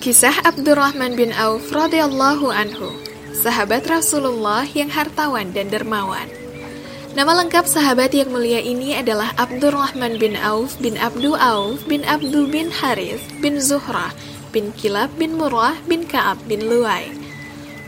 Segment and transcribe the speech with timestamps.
[0.00, 2.88] Kisah Abdurrahman bin Auf radhiyallahu anhu,
[3.36, 6.24] sahabat Rasulullah yang hartawan dan dermawan.
[7.12, 12.48] Nama lengkap sahabat yang mulia ini adalah Abdurrahman bin Auf bin Abdu Auf bin Abdu
[12.48, 14.08] bin Haris bin Zuhrah
[14.56, 17.12] bin Kilab bin Murrah bin Ka'ab bin Luwai.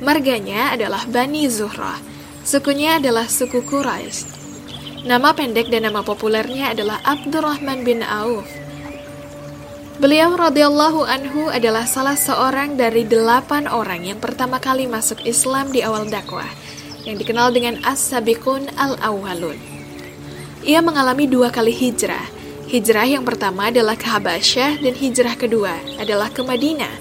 [0.05, 1.97] Marganya adalah Bani Zuhrah.
[2.45, 4.29] Sukunya adalah suku Quraisy.
[5.09, 8.62] Nama pendek dan nama populernya adalah Abdurrahman bin Auf
[10.01, 15.85] Beliau radhiyallahu anhu adalah salah seorang dari delapan orang yang pertama kali masuk Islam di
[15.85, 16.49] awal dakwah,
[17.05, 19.61] yang dikenal dengan As-Sabiqun Al-Awwalun.
[20.65, 22.25] Ia mengalami dua kali hijrah.
[22.73, 26.97] Hijrah yang pertama adalah ke Habasyah dan hijrah kedua adalah ke Madinah.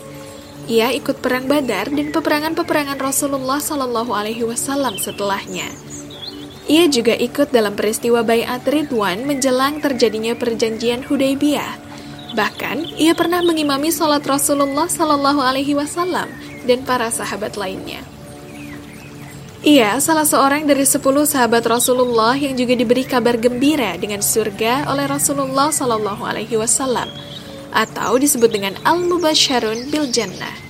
[0.67, 5.71] Ia ikut perang Badar dan peperangan-peperangan Rasulullah Shallallahu Alaihi Wasallam setelahnya.
[6.67, 11.90] Ia juga ikut dalam peristiwa Bayat Ridwan menjelang terjadinya perjanjian Hudaybiyah
[12.31, 16.31] Bahkan, ia pernah mengimami sholat Rasulullah Sallallahu Alaihi Wasallam
[16.63, 17.99] dan para sahabat lainnya.
[19.61, 25.05] Ia salah seorang dari sepuluh sahabat Rasulullah yang juga diberi kabar gembira dengan surga oleh
[25.05, 27.11] Rasulullah Sallallahu Alaihi Wasallam,
[27.69, 30.60] atau disebut dengan Al-Mubasharun Bil Jannah.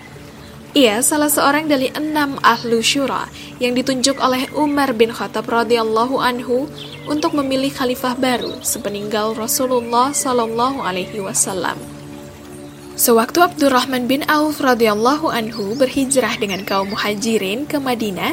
[0.71, 3.27] Ia salah seorang dari enam ahlu syura
[3.59, 6.71] yang ditunjuk oleh Umar bin Khattab radhiyallahu anhu
[7.11, 11.75] untuk memilih khalifah baru sepeninggal Rasulullah Shallallahu alaihi wasallam.
[12.95, 18.31] Sewaktu Abdurrahman bin Auf radhiyallahu anhu berhijrah dengan kaum muhajirin ke Madinah,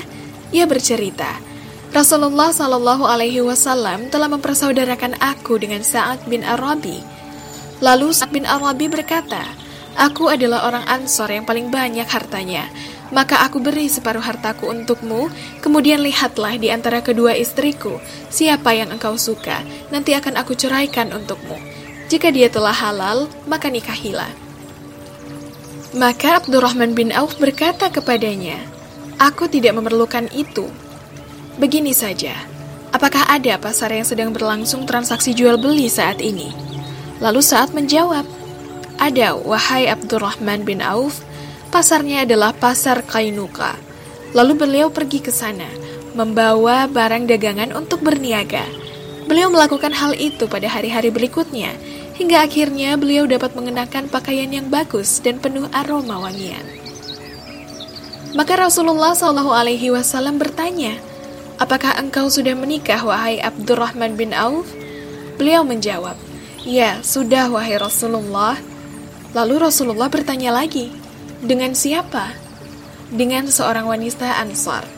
[0.55, 1.43] ia bercerita,
[1.91, 7.03] Rasulullah Shallallahu alaihi wasallam telah mempersaudarakan aku dengan Sa'ad bin Arabi.
[7.83, 9.43] Lalu Sa'ad bin Arabi berkata,
[9.99, 12.71] Aku adalah orang Ansor yang paling banyak hartanya.
[13.11, 15.27] Maka aku beri separuh hartaku untukmu,
[15.59, 17.99] kemudian lihatlah di antara kedua istriku,
[18.31, 21.59] siapa yang engkau suka, nanti akan aku ceraikan untukmu.
[22.07, 24.31] Jika dia telah halal, maka nikahilah.
[25.99, 28.61] Maka Abdurrahman bin Auf berkata kepadanya,
[29.19, 30.71] Aku tidak memerlukan itu.
[31.59, 32.39] Begini saja,
[32.95, 36.55] apakah ada pasar yang sedang berlangsung transaksi jual beli saat ini?
[37.19, 38.38] Lalu saat menjawab,
[38.99, 41.23] ada, wahai Abdurrahman bin Auf,
[41.71, 43.79] pasarnya adalah pasar Kainuka.
[44.35, 45.71] Lalu beliau pergi ke sana,
[46.13, 48.67] membawa barang dagangan untuk berniaga.
[49.31, 51.73] Beliau melakukan hal itu pada hari-hari berikutnya,
[52.19, 56.67] hingga akhirnya beliau dapat mengenakan pakaian yang bagus dan penuh aroma wangian.
[58.35, 60.99] Maka Rasulullah Shallallahu Alaihi Wasallam bertanya,
[61.59, 64.69] Apakah engkau sudah menikah, wahai Abdurrahman bin Auf?
[65.39, 66.15] Beliau menjawab,
[66.63, 68.59] Ya, sudah, wahai Rasulullah.
[69.37, 70.89] Lalu Rasulullah bertanya lagi,
[71.45, 72.33] dengan siapa?
[73.13, 74.89] Dengan seorang wanita Ansar.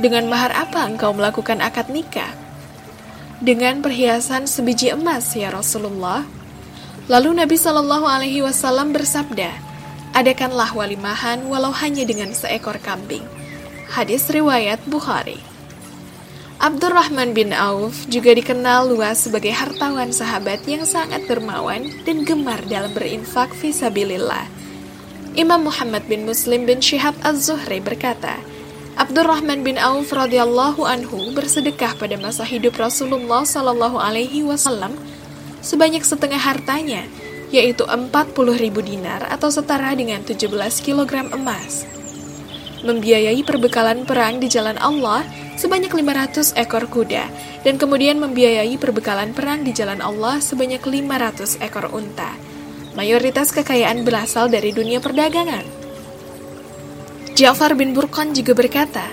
[0.00, 2.32] Dengan mahar apa engkau melakukan akad nikah?
[3.44, 6.24] Dengan perhiasan sebiji emas ya Rasulullah.
[7.12, 9.52] Lalu Nabi Shallallahu Alaihi Wasallam bersabda,
[10.16, 13.24] adakanlah walimahan walau hanya dengan seekor kambing.
[13.92, 15.49] Hadis riwayat Bukhari.
[16.60, 22.92] Abdurrahman bin Auf juga dikenal luas sebagai hartawan sahabat yang sangat dermawan dan gemar dalam
[22.92, 24.44] berinfak visabilillah.
[25.40, 28.36] Imam Muhammad bin Muslim bin Syihab Az-Zuhri berkata,
[29.00, 34.92] Abdurrahman bin Auf radhiyallahu anhu bersedekah pada masa hidup Rasulullah sallallahu alaihi wasallam
[35.64, 37.08] sebanyak setengah hartanya,
[37.48, 40.44] yaitu 40 ribu dinar atau setara dengan 17
[40.84, 41.88] kg emas.
[42.84, 45.24] Membiayai perbekalan perang di jalan Allah
[45.60, 47.28] sebanyak 500 ekor kuda,
[47.60, 52.32] dan kemudian membiayai perbekalan perang di jalan Allah sebanyak 500 ekor unta.
[52.96, 55.62] Mayoritas kekayaan berasal dari dunia perdagangan.
[57.36, 59.04] Ja'far bin Burqan juga berkata,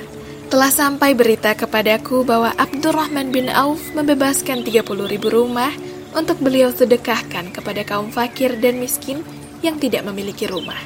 [0.47, 5.75] telah sampai berita kepadaku bahwa Abdurrahman bin Auf membebaskan 30 ribu rumah
[6.16, 9.22] untuk beliau sedekahkan kepada kaum fakir dan miskin
[9.59, 10.79] yang tidak memiliki rumah.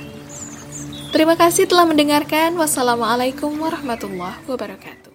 [1.12, 2.56] Terima kasih telah mendengarkan.
[2.56, 5.11] Wassalamualaikum warahmatullahi wabarakatuh.